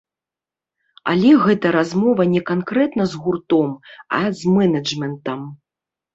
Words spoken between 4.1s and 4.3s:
а